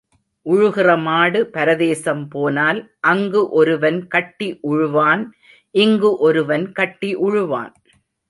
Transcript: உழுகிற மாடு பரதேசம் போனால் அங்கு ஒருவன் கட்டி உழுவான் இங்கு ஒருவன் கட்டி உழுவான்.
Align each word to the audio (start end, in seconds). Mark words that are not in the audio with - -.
உழுகிற 0.45 1.01
மாடு 1.01 1.39
பரதேசம் 1.53 2.23
போனால் 2.29 2.79
அங்கு 3.01 3.41
ஒருவன் 3.51 3.99
கட்டி 4.07 4.47
உழுவான் 4.69 5.23
இங்கு 5.75 6.11
ஒருவன் 6.17 6.65
கட்டி 6.71 7.11
உழுவான். 7.17 7.73